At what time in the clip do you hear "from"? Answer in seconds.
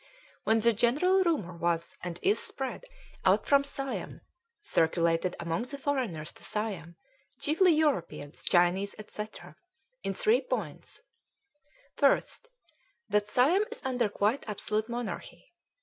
3.45-3.63